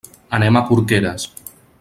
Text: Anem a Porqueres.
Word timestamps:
Anem 0.37 0.57
a 0.57 0.63
Porqueres. 0.71 1.29